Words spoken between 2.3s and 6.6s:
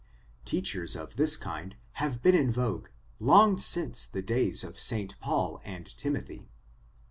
in vogue, long since the days of St. Paul and Timothy."